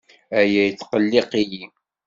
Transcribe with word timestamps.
Aya 0.39 0.61
yettqelliq-iyi. 0.67 1.63